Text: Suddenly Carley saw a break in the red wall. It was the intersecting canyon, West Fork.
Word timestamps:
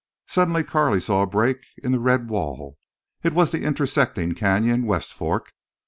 Suddenly 0.25 0.63
Carley 0.63 0.99
saw 0.99 1.21
a 1.21 1.27
break 1.27 1.63
in 1.83 1.91
the 1.91 1.99
red 1.99 2.27
wall. 2.27 2.79
It 3.21 3.33
was 3.33 3.51
the 3.51 3.61
intersecting 3.63 4.33
canyon, 4.33 4.87
West 4.87 5.13
Fork. 5.13 5.53